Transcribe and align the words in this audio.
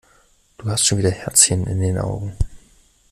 Du 0.57 0.67
hast 0.71 0.87
schon 0.87 0.97
wieder 0.97 1.11
Herzchen 1.11 1.67
in 1.67 1.79
den 1.79 1.99
Augen. 1.99 2.35